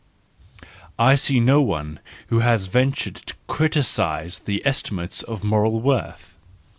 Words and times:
I 0.97 1.13
see 1.13 1.39
no 1.39 1.61
one 1.61 1.99
who 2.29 2.39
has 2.39 2.65
ventured 2.65 3.17
to 3.17 3.35
criticise 3.45 4.39
the 4.39 4.65
estimates 4.65 5.21
of 5.21 5.43
moral 5.43 5.79
worth. 5.79 6.39